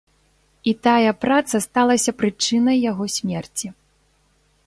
І 0.69 0.71
тая 0.87 1.11
праца 1.25 1.55
сталася 1.67 2.11
прычынай 2.23 2.77
яго 2.91 3.05
смерці. 3.19 3.67